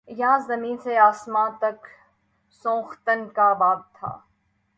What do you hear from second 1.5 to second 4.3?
تک سوختن کا باب تھا